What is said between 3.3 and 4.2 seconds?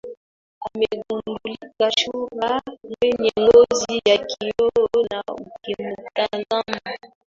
ngozi ya